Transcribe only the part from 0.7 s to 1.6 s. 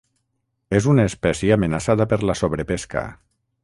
És una espècie